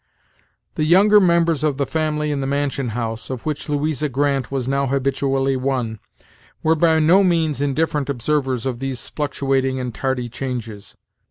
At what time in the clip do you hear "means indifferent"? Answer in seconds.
7.23-8.09